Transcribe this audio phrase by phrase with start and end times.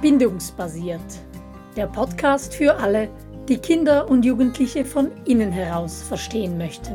[0.00, 1.02] Bindungsbasiert.
[1.76, 3.10] Der Podcast für alle,
[3.50, 6.94] die Kinder und Jugendliche von innen heraus verstehen möchten.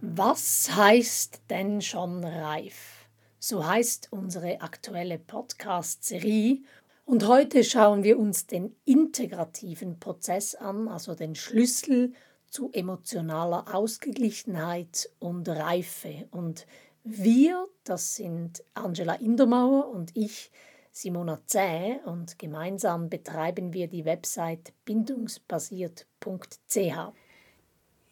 [0.00, 3.06] Was heißt denn schon reif?
[3.38, 6.58] So heißt unsere aktuelle Podcast-Serie.
[7.04, 12.14] Und heute schauen wir uns den integrativen Prozess an, also den Schlüssel
[12.48, 16.26] zu emotionaler Ausgeglichenheit und Reife.
[16.32, 16.66] Und
[17.08, 20.50] wir, das sind Angela Indermauer und ich,
[20.90, 27.12] Simona Zäh, und gemeinsam betreiben wir die Website bindungsbasiert.ch.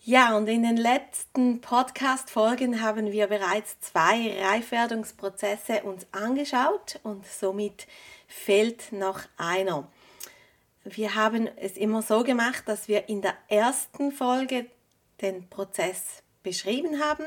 [0.07, 7.89] Ja, und in den letzten Podcast-Folgen haben wir bereits zwei Reifwerdungsprozesse uns angeschaut und somit
[8.29, 9.89] fehlt noch einer.
[10.85, 14.67] Wir haben es immer so gemacht, dass wir in der ersten Folge
[15.21, 17.25] den Prozess beschrieben haben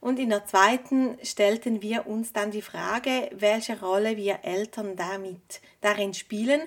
[0.00, 5.60] und in der zweiten stellten wir uns dann die Frage, welche Rolle wir Eltern damit
[5.80, 6.62] darin spielen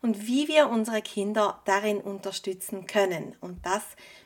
[0.00, 3.36] und wie wir unsere Kinder darin unterstützen können.
[3.40, 3.82] Und das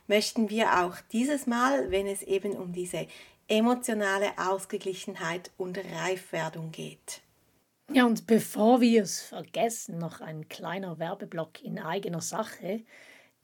[0.06, 3.08] möchten wir auch dieses Mal, wenn es eben um diese
[3.48, 7.22] emotionale Ausgeglichenheit und Reifwerdung geht.
[7.92, 12.82] Ja, und bevor wir es vergessen, noch ein kleiner Werbeblock in eigener Sache.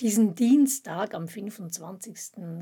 [0.01, 2.17] Diesen Dienstag am 25.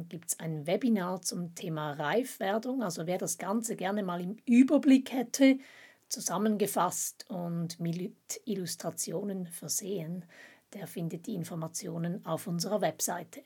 [0.08, 2.83] gibt es ein Webinar zum Thema Reifwerdung.
[2.83, 5.61] Also wer das Ganze gerne mal im Überblick hätte,
[6.09, 10.25] zusammengefasst und mit Illustrationen versehen,
[10.75, 13.44] der findet die Informationen auf unserer Webseite.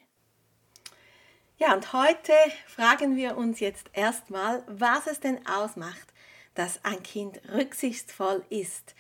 [1.59, 2.33] Ja, und heute
[2.67, 6.15] fragen wir uns jetzt erstmal, was es denn ausmacht,
[6.55, 8.95] dass ein Kind rücksichtsvoll ist,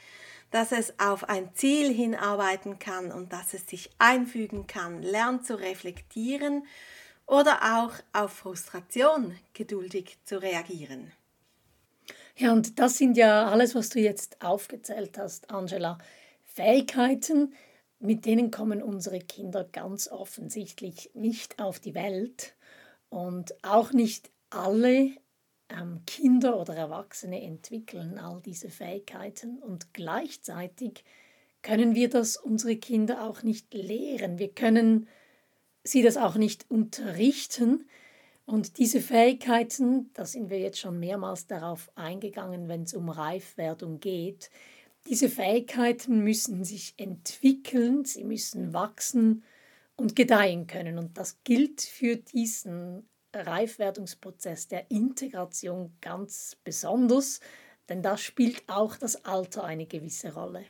[0.52, 5.58] dass es auf ein Ziel hinarbeiten kann und dass es sich einfügen kann, lernt zu
[5.58, 6.64] reflektieren
[7.26, 11.10] oder auch auf Frustration geduldig zu reagieren.
[12.36, 15.98] Ja, und das sind ja alles, was du jetzt aufgezählt hast, Angela.
[16.44, 17.54] Fähigkeiten,
[17.98, 22.54] mit denen kommen unsere Kinder ganz offensichtlich nicht auf die Welt
[23.08, 25.12] und auch nicht alle
[25.76, 31.04] ähm, Kinder oder Erwachsene entwickeln all diese Fähigkeiten und gleichzeitig
[31.62, 34.38] können wir das unsere Kinder auch nicht lehren.
[34.38, 35.08] Wir können
[35.84, 37.86] sie das auch nicht unterrichten.
[38.44, 44.00] Und diese Fähigkeiten, da sind wir jetzt schon mehrmals darauf eingegangen, wenn es um Reifwerdung
[44.00, 44.50] geht,
[45.08, 49.42] diese Fähigkeiten müssen sich entwickeln, sie müssen wachsen
[49.96, 50.98] und gedeihen können.
[50.98, 57.40] Und das gilt für diesen Reifwerdungsprozess der Integration ganz besonders,
[57.88, 60.64] denn da spielt auch das Alter eine gewisse Rolle.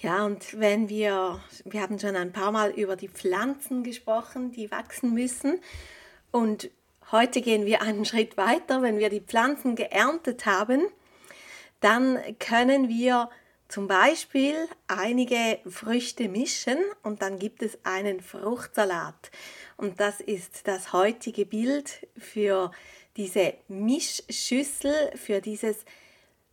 [0.00, 4.70] Ja, und wenn wir, wir haben schon ein paar Mal über die Pflanzen gesprochen, die
[4.70, 5.60] wachsen müssen.
[6.30, 6.70] Und
[7.10, 8.80] heute gehen wir einen Schritt weiter.
[8.80, 10.86] Wenn wir die Pflanzen geerntet haben,
[11.80, 13.28] dann können wir
[13.68, 14.54] zum Beispiel
[14.86, 19.30] einige Früchte mischen und dann gibt es einen Fruchtsalat.
[19.76, 22.72] Und das ist das heutige Bild für
[23.16, 25.84] diese Mischschüssel, für dieses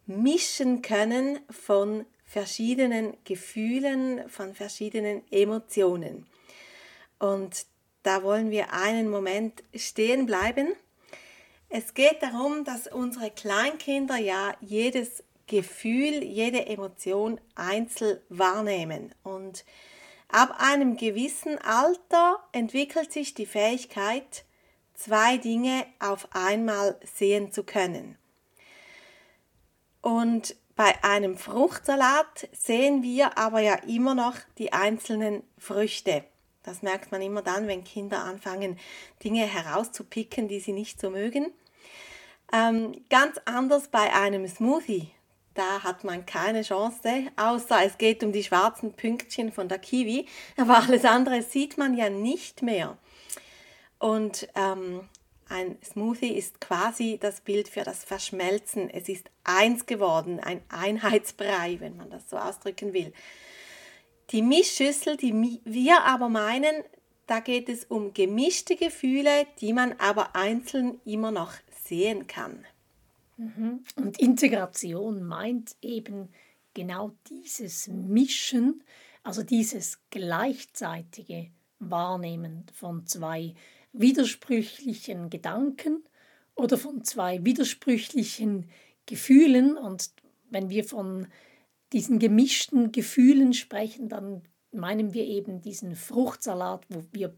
[0.05, 6.27] Mischen können von verschiedenen Gefühlen, von verschiedenen Emotionen.
[7.17, 7.65] Und
[8.03, 10.73] da wollen wir einen Moment stehen bleiben.
[11.69, 19.13] Es geht darum, dass unsere Kleinkinder ja jedes Gefühl, jede Emotion einzeln wahrnehmen.
[19.23, 19.63] Und
[20.29, 24.43] Ab einem gewissen Alter entwickelt sich die Fähigkeit,
[24.93, 28.17] zwei Dinge auf einmal sehen zu können.
[30.01, 36.25] Und bei einem Fruchtsalat sehen wir aber ja immer noch die einzelnen Früchte.
[36.63, 38.77] Das merkt man immer dann, wenn Kinder anfangen,
[39.23, 41.53] Dinge herauszupicken, die sie nicht so mögen.
[42.51, 45.14] Ähm, ganz anders bei einem Smoothie
[45.55, 50.27] da hat man keine Chance, außer es geht um die schwarzen Pünktchen von der Kiwi,
[50.57, 52.97] aber alles andere sieht man ja nicht mehr.
[53.97, 55.09] Und ähm,
[55.47, 58.89] ein Smoothie ist quasi das Bild für das Verschmelzen.
[58.89, 63.13] Es ist eins geworden, ein Einheitsbrei, wenn man das so ausdrücken will.
[64.31, 66.83] Die Mischschüssel, die wir aber meinen,
[67.27, 71.53] da geht es um gemischte Gefühle, die man aber einzeln immer noch
[71.85, 72.65] sehen kann.
[73.37, 73.83] Mhm.
[73.95, 76.29] Und Integration meint eben
[76.73, 78.83] genau dieses Mischen,
[79.23, 83.53] also dieses gleichzeitige Wahrnehmen von zwei
[83.93, 86.03] widersprüchlichen Gedanken
[86.55, 88.69] oder von zwei widersprüchlichen
[89.05, 89.77] Gefühlen.
[89.77, 90.11] Und
[90.49, 91.27] wenn wir von
[91.93, 97.33] diesen gemischten Gefühlen sprechen, dann meinen wir eben diesen Fruchtsalat, wo wir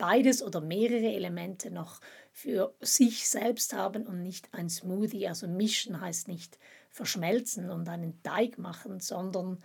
[0.00, 2.00] beides oder mehrere Elemente noch
[2.32, 5.28] für sich selbst haben und nicht ein Smoothie.
[5.28, 6.58] Also mischen heißt nicht
[6.88, 9.62] verschmelzen und einen Teig machen, sondern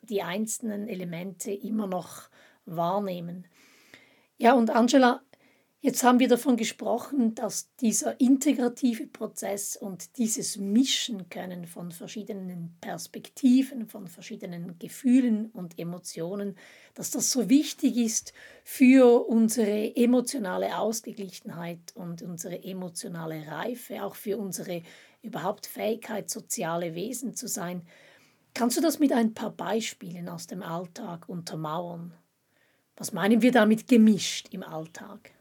[0.00, 2.30] die einzelnen Elemente immer noch
[2.64, 3.46] wahrnehmen.
[4.38, 5.20] Ja, und Angela,
[5.86, 12.74] Jetzt haben wir davon gesprochen, dass dieser integrative Prozess und dieses Mischen können von verschiedenen
[12.80, 16.56] Perspektiven, von verschiedenen Gefühlen und Emotionen,
[16.94, 18.32] dass das so wichtig ist
[18.62, 24.82] für unsere emotionale Ausgeglichenheit und unsere emotionale Reife, auch für unsere
[25.20, 27.82] überhaupt Fähigkeit, soziale Wesen zu sein.
[28.54, 32.14] Kannst du das mit ein paar Beispielen aus dem Alltag untermauern?
[32.96, 35.34] Was meinen wir damit gemischt im Alltag?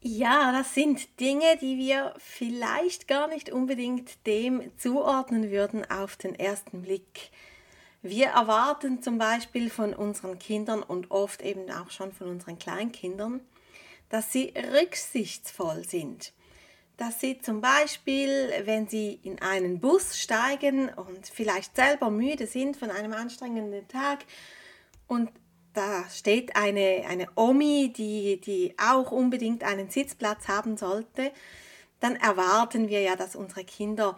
[0.00, 6.36] Ja, das sind Dinge, die wir vielleicht gar nicht unbedingt dem zuordnen würden auf den
[6.36, 7.30] ersten Blick.
[8.00, 13.40] Wir erwarten zum Beispiel von unseren Kindern und oft eben auch schon von unseren Kleinkindern,
[14.08, 16.32] dass sie rücksichtsvoll sind.
[16.96, 22.76] Dass sie zum Beispiel, wenn sie in einen Bus steigen und vielleicht selber müde sind
[22.76, 24.24] von einem anstrengenden Tag
[25.08, 25.30] und
[25.74, 31.32] da steht eine, eine Omi, die, die auch unbedingt einen Sitzplatz haben sollte,
[32.00, 34.16] dann erwarten wir ja, dass unsere Kinder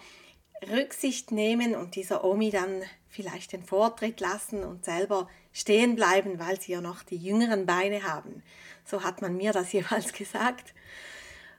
[0.69, 6.61] Rücksicht nehmen und dieser Omi dann vielleicht den Vortritt lassen und selber stehen bleiben, weil
[6.61, 8.43] sie ja noch die jüngeren Beine haben.
[8.85, 10.75] So hat man mir das jeweils gesagt.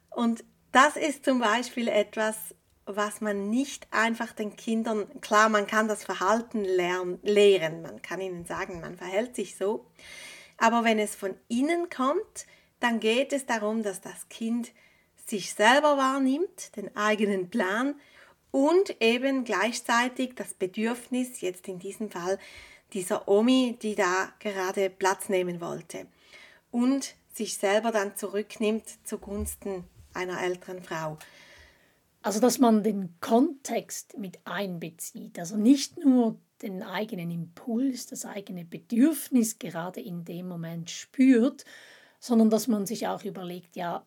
[0.10, 2.56] Und das ist zum Beispiel etwas,
[2.96, 8.22] was man nicht einfach den Kindern, klar, man kann das Verhalten lernen, lehren, man kann
[8.22, 9.86] ihnen sagen, man verhält sich so,
[10.58, 12.46] aber wenn es von innen kommt,
[12.80, 14.72] dann geht es darum, dass das Kind
[15.26, 17.96] sich selber wahrnimmt, den eigenen Plan
[18.52, 22.38] und eben gleichzeitig das Bedürfnis, jetzt in diesem Fall
[22.94, 26.08] dieser Omi, die da gerade Platz nehmen wollte
[26.70, 31.18] und sich selber dann zurücknimmt zugunsten einer älteren Frau.
[32.24, 38.64] Also, dass man den Kontext mit einbezieht, also nicht nur den eigenen Impuls, das eigene
[38.66, 41.66] Bedürfnis gerade in dem Moment spürt,
[42.20, 44.06] sondern dass man sich auch überlegt, ja,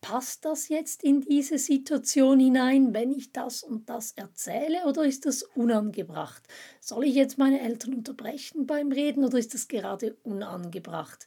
[0.00, 5.26] passt das jetzt in diese Situation hinein, wenn ich das und das erzähle, oder ist
[5.26, 6.42] das unangebracht?
[6.80, 11.26] Soll ich jetzt meine Eltern unterbrechen beim Reden oder ist das gerade unangebracht?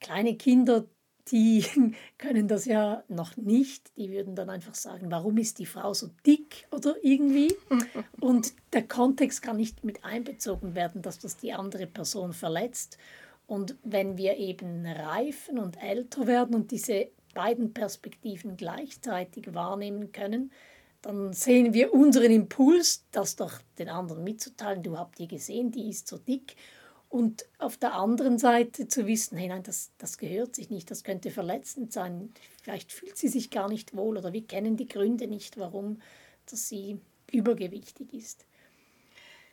[0.00, 0.86] Kleine Kinder
[1.28, 1.64] die
[2.18, 3.96] können das ja noch nicht.
[3.96, 7.54] Die würden dann einfach sagen, warum ist die Frau so dick oder irgendwie.
[8.20, 12.98] Und der Kontext kann nicht mit einbezogen werden, dass das die andere Person verletzt.
[13.46, 20.50] Und wenn wir eben reifen und älter werden und diese beiden Perspektiven gleichzeitig wahrnehmen können,
[21.02, 24.82] dann sehen wir unseren Impuls, das doch den anderen mitzuteilen.
[24.82, 26.56] Du habt die gesehen, die ist so dick.
[27.14, 31.04] Und auf der anderen Seite zu wissen, hey, nein, das, das gehört sich nicht, das
[31.04, 32.34] könnte verletzend sein.
[32.60, 36.02] Vielleicht fühlt sie sich gar nicht wohl oder wir kennen die Gründe nicht, warum
[36.46, 37.00] dass sie
[37.30, 38.44] übergewichtig ist.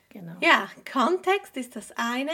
[0.10, 0.38] Genau.
[0.42, 2.32] Ja, Kontext ist das eine.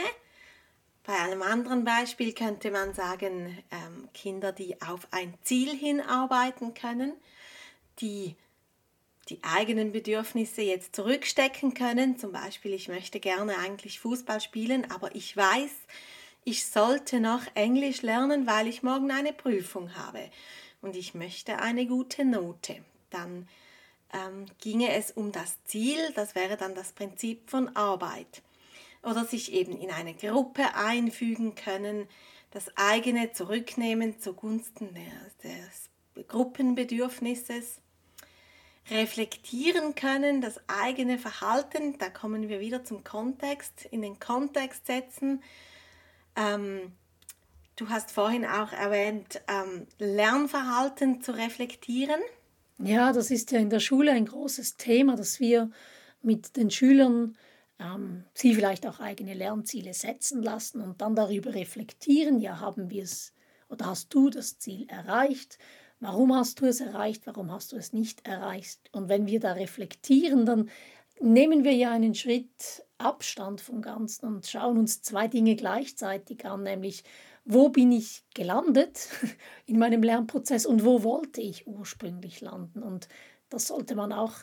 [1.04, 7.12] Bei einem anderen Beispiel könnte man sagen, ähm, Kinder, die auf ein Ziel hinarbeiten können,
[8.00, 8.34] die
[9.28, 12.18] die eigenen Bedürfnisse jetzt zurückstecken können.
[12.18, 15.70] Zum Beispiel, ich möchte gerne eigentlich Fußball spielen, aber ich weiß,
[16.44, 20.30] ich sollte noch Englisch lernen, weil ich morgen eine Prüfung habe
[20.80, 22.82] und ich möchte eine gute Note.
[23.10, 23.48] Dann
[24.12, 28.42] ähm, ginge es um das Ziel, das wäre dann das Prinzip von Arbeit.
[29.02, 32.08] Oder sich eben in eine Gruppe einfügen können,
[32.50, 37.80] das eigene zurücknehmen zugunsten des, des Gruppenbedürfnisses
[38.90, 45.42] reflektieren können, das eigene Verhalten, da kommen wir wieder zum Kontext, in den Kontext setzen.
[46.36, 46.92] Ähm,
[47.76, 52.20] du hast vorhin auch erwähnt, ähm, Lernverhalten zu reflektieren.
[52.78, 55.70] Ja, das ist ja in der Schule ein großes Thema, dass wir
[56.22, 57.36] mit den Schülern
[57.78, 63.04] ähm, sie vielleicht auch eigene Lernziele setzen lassen und dann darüber reflektieren, ja, haben wir
[63.04, 63.32] es
[63.68, 65.58] oder hast du das Ziel erreicht?
[66.00, 67.26] Warum hast du es erreicht?
[67.26, 68.80] Warum hast du es nicht erreicht?
[68.92, 70.70] Und wenn wir da reflektieren, dann
[71.20, 76.62] nehmen wir ja einen Schritt Abstand vom Ganzen und schauen uns zwei Dinge gleichzeitig an,
[76.62, 77.04] nämlich
[77.44, 79.08] wo bin ich gelandet
[79.66, 82.82] in meinem Lernprozess und wo wollte ich ursprünglich landen.
[82.82, 83.08] Und
[83.48, 84.34] das sollte man auch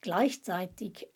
[0.00, 1.08] gleichzeitig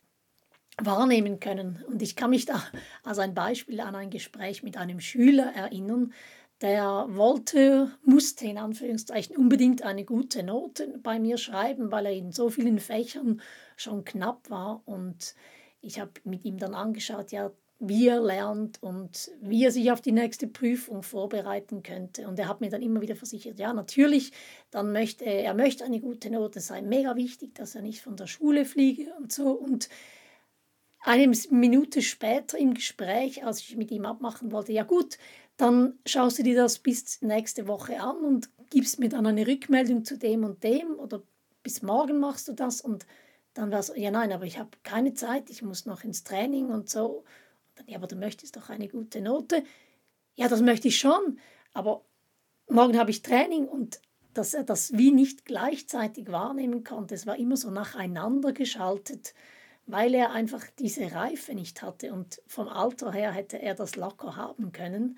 [0.77, 1.83] wahrnehmen können.
[1.87, 2.63] Und ich kann mich da
[3.03, 6.13] als ein Beispiel an ein Gespräch mit einem Schüler erinnern,
[6.61, 12.31] der wollte, musste in Anführungszeichen unbedingt eine gute Note bei mir schreiben, weil er in
[12.31, 13.41] so vielen Fächern
[13.77, 14.81] schon knapp war.
[14.85, 15.35] Und
[15.81, 20.01] ich habe mit ihm dann angeschaut, ja, wie er lernt und wie er sich auf
[20.01, 22.27] die nächste Prüfung vorbereiten könnte.
[22.27, 24.33] Und er hat mir dann immer wieder versichert, ja, natürlich,
[24.69, 28.17] dann möchte er möchte eine gute Note, es sei mega wichtig, dass er nicht von
[28.17, 29.51] der Schule fliege und so.
[29.51, 29.87] Und
[30.99, 35.17] eine Minute später im Gespräch, als ich mit ihm abmachen wollte, ja gut,
[35.59, 40.05] dann schaust du dir das bis nächste Woche an und gibst mir dann eine Rückmeldung
[40.05, 41.21] zu dem und dem oder
[41.63, 43.05] bis morgen machst du das und
[43.53, 46.69] dann war es, ja nein, aber ich habe keine Zeit, ich muss noch ins Training
[46.69, 47.07] und so.
[47.07, 47.25] Und
[47.75, 49.63] dann, ja, aber du möchtest doch eine gute Note.
[50.35, 51.39] Ja, das möchte ich schon,
[51.73, 52.05] aber
[52.69, 53.99] morgen habe ich Training und
[54.33, 57.15] dass er das wie nicht gleichzeitig wahrnehmen konnte.
[57.15, 59.33] Es war immer so nacheinander geschaltet
[59.91, 62.13] weil er einfach diese Reife nicht hatte.
[62.13, 65.17] Und vom Alter her hätte er das locker haben können,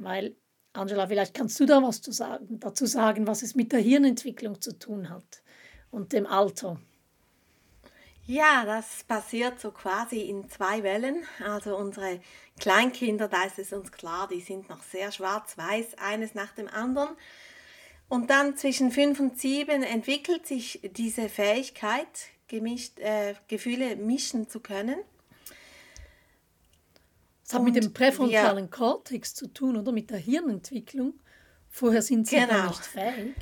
[0.00, 0.36] weil,
[0.72, 4.60] Angela, vielleicht kannst du da was zu sagen, dazu sagen, was es mit der Hirnentwicklung
[4.60, 5.42] zu tun hat
[5.90, 6.80] und dem Alter.
[8.26, 11.24] Ja, das passiert so quasi in zwei Wellen.
[11.44, 12.20] Also unsere
[12.60, 17.08] Kleinkinder, da ist es uns klar, die sind noch sehr schwarz-weiß, eines nach dem anderen.
[18.08, 22.06] Und dann zwischen fünf und sieben entwickelt sich diese Fähigkeit,
[22.46, 24.98] gemischt, äh, Gefühle mischen zu können.
[27.50, 31.14] Das hat mit dem präfrontalen wir, Kortex zu tun, oder mit der Hirnentwicklung.
[31.68, 32.68] Vorher sind sie genau.
[32.68, 33.34] nicht fähig.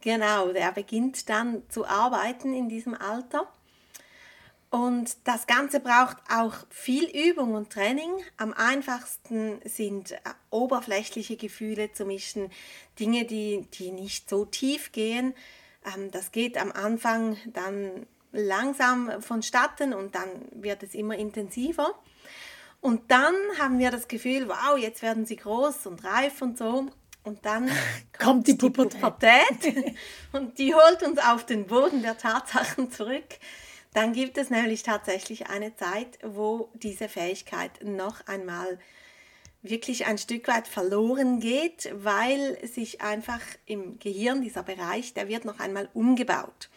[0.00, 3.46] Genau, der beginnt dann zu arbeiten in diesem Alter.
[4.70, 8.10] Und das Ganze braucht auch viel Übung und Training.
[8.36, 10.18] Am einfachsten sind äh,
[10.50, 12.50] oberflächliche Gefühle zu mischen,
[12.98, 15.34] Dinge, die, die nicht so tief gehen.
[15.94, 21.94] Ähm, das geht am Anfang dann langsam vonstatten und dann wird es immer intensiver.
[22.86, 26.86] Und dann haben wir das Gefühl, wow, jetzt werden sie groß und reif und so.
[27.24, 27.66] Und dann
[28.16, 28.92] kommt, kommt die Pubertät.
[29.64, 29.96] die Pubertät
[30.32, 33.24] und die holt uns auf den Boden der Tatsachen zurück.
[33.92, 38.78] Dann gibt es nämlich tatsächlich eine Zeit, wo diese Fähigkeit noch einmal
[39.62, 45.44] wirklich ein Stück weit verloren geht, weil sich einfach im Gehirn dieser Bereich, der wird
[45.44, 46.70] noch einmal umgebaut.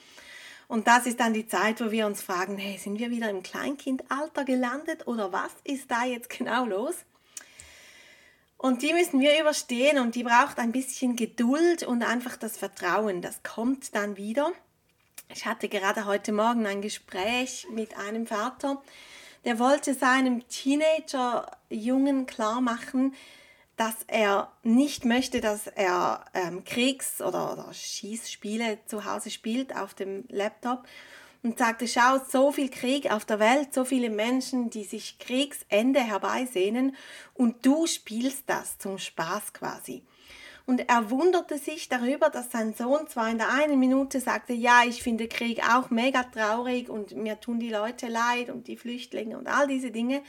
[0.69, 3.41] Und das ist dann die Zeit, wo wir uns fragen, hey, sind wir wieder im
[3.41, 6.93] Kleinkindalter gelandet oder was ist da jetzt genau los?
[8.55, 13.23] Und die müssen wir überstehen und die braucht ein bisschen Geduld und einfach das Vertrauen.
[13.23, 14.51] Das kommt dann wieder.
[15.33, 18.79] Ich hatte gerade heute Morgen ein Gespräch mit einem Vater,
[19.45, 23.15] der wollte seinem Teenager-Jungen klar machen,
[23.79, 29.93] dass er nicht möchte, dass er ähm, Kriegs- oder, oder Schießspiele zu Hause spielt auf
[29.93, 30.86] dem Laptop
[31.43, 36.01] und sagte, schau, so viel Krieg auf der Welt, so viele Menschen, die sich Kriegsende
[36.01, 36.93] herbeisehnen
[37.36, 40.03] und du spielst das zum Spaß quasi.
[40.65, 44.81] Und er wunderte sich darüber, dass sein Sohn zwar in der einen Minute sagte, ja,
[44.86, 49.38] ich finde Krieg auch mega traurig und mir tun die Leute leid und die Flüchtlinge
[49.38, 50.21] und all diese Dinge,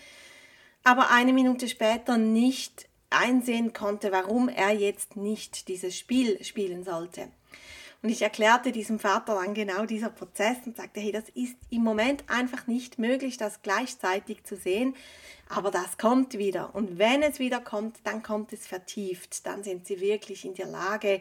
[0.84, 7.28] aber eine Minute später nicht einsehen konnte, warum er jetzt nicht dieses Spiel spielen sollte.
[8.02, 11.82] Und ich erklärte diesem Vater dann genau dieser Prozess und sagte, hey, das ist im
[11.82, 14.96] Moment einfach nicht möglich, das gleichzeitig zu sehen,
[15.50, 16.74] aber das kommt wieder.
[16.74, 19.44] Und wenn es wieder kommt, dann kommt es vertieft.
[19.44, 21.20] Dann sind sie wirklich in der Lage,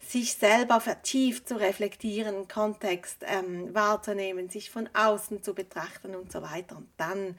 [0.00, 6.42] sich selber vertieft zu reflektieren, Kontext ähm, wahrzunehmen, sich von außen zu betrachten und so
[6.42, 6.76] weiter.
[6.76, 7.38] Und dann,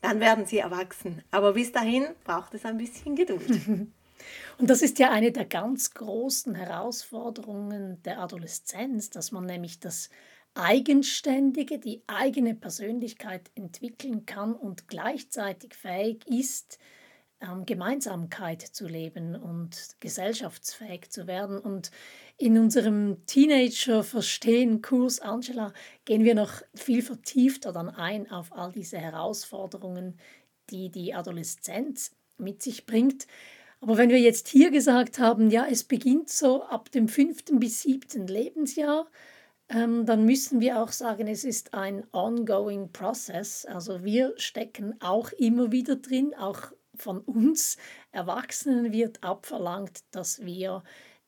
[0.00, 1.22] dann werden sie erwachsen.
[1.30, 3.48] Aber bis dahin braucht es ein bisschen Geduld.
[4.58, 10.10] Und das ist ja eine der ganz großen Herausforderungen der Adoleszenz, dass man nämlich das
[10.54, 16.78] Eigenständige, die eigene Persönlichkeit entwickeln kann und gleichzeitig fähig ist,
[17.40, 21.58] ähm, Gemeinsamkeit zu leben und gesellschaftsfähig zu werden.
[21.58, 21.90] Und
[22.36, 25.72] in unserem Teenager-Verstehen-Kurs, Angela,
[26.04, 30.18] gehen wir noch viel vertiefter dann ein auf all diese Herausforderungen,
[30.70, 33.26] die die Adoleszenz mit sich bringt.
[33.80, 37.82] Aber wenn wir jetzt hier gesagt haben, ja, es beginnt so ab dem fünften bis
[37.82, 39.06] siebten Lebensjahr,
[39.70, 43.64] ähm, dann müssen wir auch sagen, es ist ein ongoing process.
[43.64, 47.76] Also wir stecken auch immer wieder drin, auch von uns
[48.12, 50.82] Erwachsenen wird abverlangt, dass wir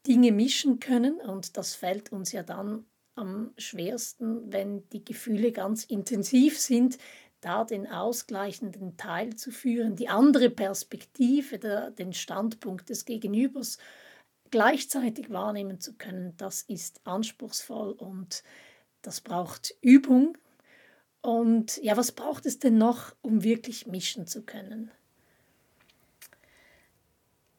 [0.06, 5.84] Dinge mischen können und das fällt uns ja dann am schwersten, wenn die Gefühle ganz
[5.84, 6.98] intensiv sind,
[7.40, 13.78] da den ausgleichenden Teil zu führen, die andere Perspektive, der, den Standpunkt des Gegenübers
[14.50, 18.44] gleichzeitig wahrnehmen zu können, das ist anspruchsvoll und
[19.02, 20.38] das braucht Übung.
[21.20, 24.90] Und ja, was braucht es denn noch, um wirklich mischen zu können?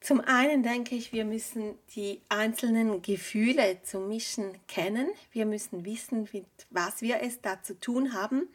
[0.04, 5.08] Zum einen denke ich, wir müssen die einzelnen Gefühle zum Mischen kennen.
[5.32, 6.28] Wir müssen wissen,
[6.68, 8.46] was wir es da zu tun haben.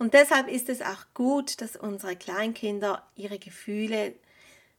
[0.00, 4.14] Und deshalb ist es auch gut, dass unsere Kleinkinder ihre Gefühle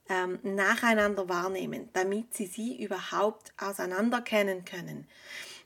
[0.09, 5.07] ähm, nacheinander wahrnehmen, damit sie sie überhaupt auseinanderkennen können.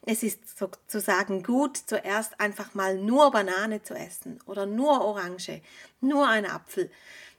[0.06, 5.62] Es ist sozusagen gut, zuerst einfach mal nur Banane zu essen oder nur Orange,
[6.02, 6.92] nur ein Apfel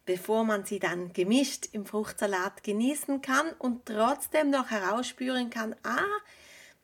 [0.07, 6.05] bevor man sie dann gemischt im Fruchtsalat genießen kann und trotzdem noch herausspüren kann, ah,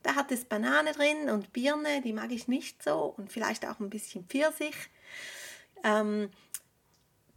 [0.03, 3.79] da hat es Banane drin und Birne, die mag ich nicht so und vielleicht auch
[3.79, 4.75] ein bisschen Pfirsich.
[5.83, 6.29] Ähm,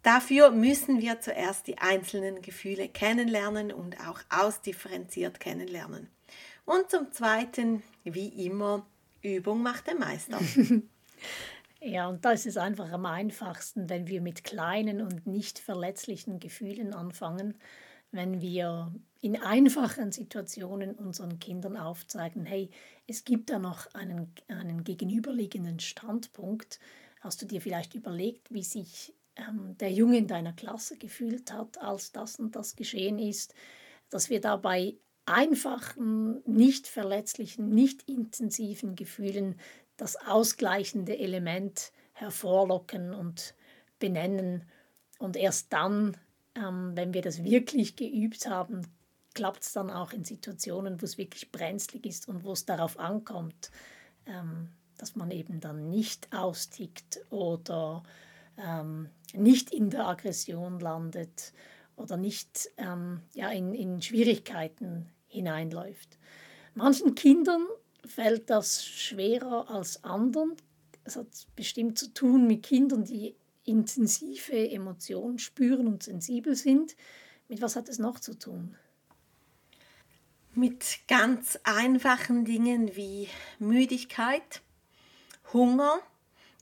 [0.03, 6.11] dafür müssen wir zuerst die einzelnen Gefühle kennenlernen und auch ausdifferenziert kennenlernen.
[6.65, 8.85] Und zum Zweiten, wie immer,
[9.23, 10.41] Übung macht den Meister.
[11.87, 16.41] Ja, und da ist es einfach am einfachsten, wenn wir mit kleinen und nicht verletzlichen
[16.41, 17.55] Gefühlen anfangen,
[18.11, 22.71] wenn wir in einfachen Situationen unseren Kindern aufzeigen, hey,
[23.07, 26.81] es gibt da noch einen, einen gegenüberliegenden Standpunkt.
[27.21, 31.81] Hast du dir vielleicht überlegt, wie sich ähm, der Junge in deiner Klasse gefühlt hat,
[31.81, 33.55] als das und das geschehen ist,
[34.11, 39.57] dass wir dabei einfachen, nicht verletzlichen, nicht intensiven Gefühlen
[39.97, 43.55] das ausgleichende Element hervorlocken und
[43.99, 44.65] benennen.
[45.19, 46.17] Und erst dann,
[46.55, 48.83] ähm, wenn wir das wirklich geübt haben,
[49.35, 52.99] klappt es dann auch in Situationen, wo es wirklich brenzlig ist und wo es darauf
[52.99, 53.71] ankommt,
[54.27, 58.03] ähm, dass man eben dann nicht austickt oder
[58.57, 61.53] ähm, nicht in der Aggression landet
[61.97, 66.19] oder nicht ähm, ja, in, in Schwierigkeiten hineinläuft.
[66.75, 67.67] Manchen Kindern
[68.07, 70.57] fällt das schwerer als anderen.
[71.05, 76.97] Es hat bestimmt zu tun mit Kindern, die intensive Emotionen spüren und sensibel sind.
[77.49, 78.77] Mit was hat es noch zu tun?
[80.55, 84.63] Mit ganz einfachen Dingen wie Müdigkeit,
[85.53, 86.01] Hunger.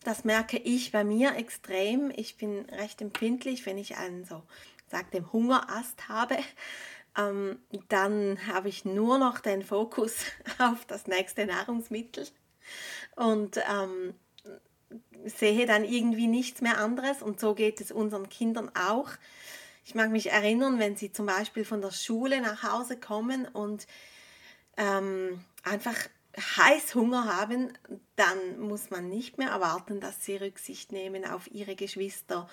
[0.02, 2.12] Das merke ich bei mir extrem.
[2.14, 4.42] Ich bin recht empfindlich, wenn ich einen so,
[4.88, 6.36] sagt dem Hungerast habe
[7.16, 10.26] ähm, dann habe ich nur noch den Fokus
[10.58, 12.26] auf das nächste Nahrungsmittel
[13.16, 14.14] und ähm,
[15.24, 17.22] sehe dann irgendwie nichts mehr anderes.
[17.22, 19.10] Und so geht es unseren Kindern auch.
[19.84, 23.86] Ich mag mich erinnern, wenn sie zum Beispiel von der Schule nach Hause kommen und
[24.76, 25.96] ähm, einfach
[26.36, 27.72] Heißhunger haben,
[28.16, 32.48] dann muss man nicht mehr erwarten, dass sie Rücksicht nehmen auf ihre Geschwister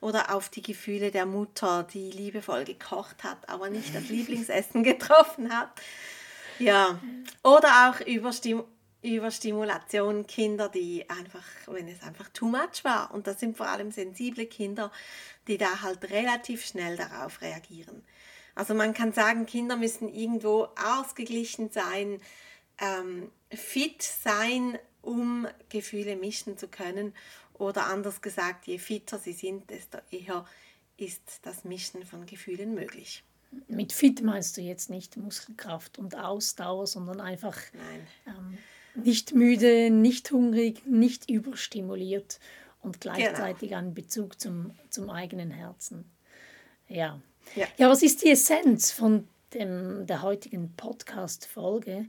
[0.00, 5.56] oder auf die Gefühle der Mutter, die liebevoll gekocht hat, aber nicht das Lieblingsessen getroffen
[5.56, 5.70] hat.
[6.58, 6.98] Ja,
[7.42, 8.64] oder auch Überstim
[9.02, 13.12] Überstimulation Kinder, die einfach, wenn es einfach too much war.
[13.14, 14.90] Und das sind vor allem sensible Kinder,
[15.46, 18.02] die da halt relativ schnell darauf reagieren.
[18.56, 22.20] Also man kann sagen, Kinder müssen irgendwo ausgeglichen sein,
[22.78, 27.14] ähm, fit sein, um Gefühle mischen zu können.
[27.54, 30.44] Oder anders gesagt, je fitter sie sind, desto eher
[30.96, 33.22] ist das Mischen von Gefühlen möglich.
[33.68, 37.58] Mit fit meinst du jetzt nicht Muskelkraft und Ausdauer, sondern einfach
[38.26, 38.58] ähm,
[38.94, 42.40] nicht müde, nicht hungrig, nicht überstimuliert
[42.82, 43.78] und gleichzeitig genau.
[43.78, 46.10] einen Bezug zum, zum eigenen Herzen.
[46.88, 47.20] Ja.
[47.54, 47.66] ja.
[47.78, 52.06] Ja, was ist die Essenz von dem, der heutigen Podcast-Folge?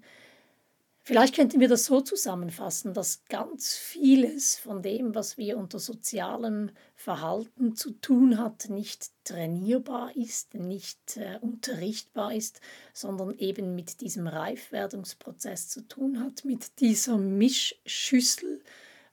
[1.08, 6.72] Vielleicht könnten wir das so zusammenfassen, dass ganz vieles von dem, was wir unter sozialem
[6.98, 12.60] Verhalten zu tun hat, nicht trainierbar ist, nicht äh, unterrichtbar ist,
[12.92, 18.62] sondern eben mit diesem Reifwerdungsprozess zu tun hat, mit dieser Mischschüssel.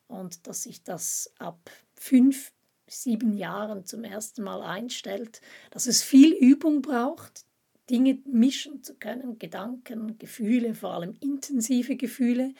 [0.09, 2.51] Und dass sich das ab fünf,
[2.89, 7.45] sieben Jahren zum ersten Mal einstellt, dass es viel Übung braucht,
[7.91, 12.55] Dinge mischen zu können, Gedanken, Gefühle, vor allem intensive Gefühle,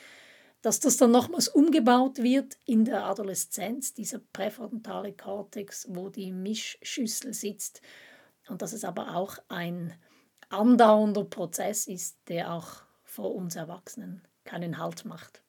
[0.61, 7.33] dass das dann nochmals umgebaut wird in der Adoleszenz, dieser präfrontale Kortex, wo die Mischschüssel
[7.33, 7.81] sitzt
[8.47, 9.93] und dass es aber auch ein
[10.49, 15.41] andauernder Prozess ist, der auch vor uns Erwachsenen keinen Halt macht.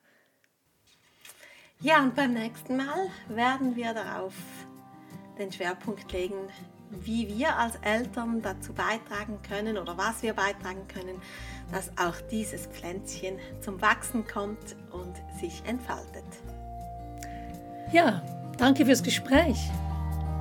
[1.81, 4.35] Ja, und beim nächsten Mal werden wir darauf
[5.39, 6.49] den Schwerpunkt legen,
[6.91, 11.21] wie wir als Eltern dazu beitragen können oder was wir beitragen können,
[11.73, 16.25] dass auch dieses Pflänzchen zum Wachsen kommt und sich entfaltet.
[17.93, 18.23] Ja,
[18.59, 19.71] danke fürs Gespräch.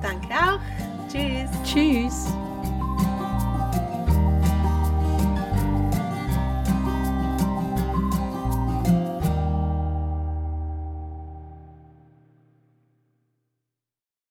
[0.02, 0.60] Danke auch.
[1.08, 1.50] Tschüss.
[1.64, 2.26] Tschüss.